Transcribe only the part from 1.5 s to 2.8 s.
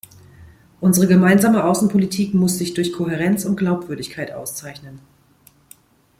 Außenpolitik muss sich